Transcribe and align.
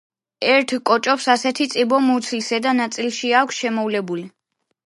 ერთ 0.53 0.71
კოჭობს 0.89 1.27
ასეთი 1.33 1.67
წიბო 1.75 2.01
მუცლის 2.07 2.49
ზედა 2.53 2.75
ნაწილშიც 2.81 3.39
აქვს 3.43 3.63
შემოვლებული. 3.65 4.27